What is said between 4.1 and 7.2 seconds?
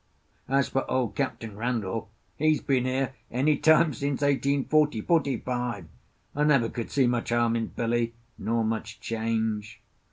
eighteen forty, forty five. I never could see